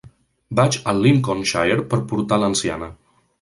Vaig 0.59 0.77
a 0.93 0.95
Lincolnshire 1.01 1.77
per 1.93 2.01
portar 2.15 2.41
l'anciana. 2.45 2.89